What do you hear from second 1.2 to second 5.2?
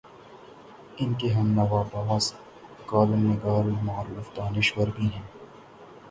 ہم نوا بعض کالم نگار المعروف دانش ور بھی